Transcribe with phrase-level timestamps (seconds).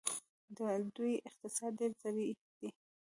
[0.57, 0.59] د
[0.95, 2.69] دوی اقتصاد ډیر ظرفیت لري.